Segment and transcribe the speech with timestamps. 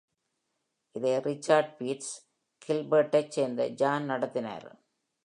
[0.95, 2.13] இதை Richard Fitz
[2.61, 4.67] கில்பெர்ட்டைச் சேர்ந்த ஜான் நடத்தினார்.